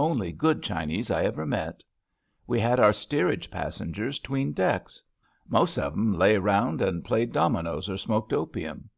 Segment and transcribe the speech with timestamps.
[0.00, 1.82] Only good Chinese I ever met.
[2.46, 5.02] We had our steerage pas sengers 'tween decks.
[5.46, 8.88] Most of 'em lay around and played dominoes or smoked opium.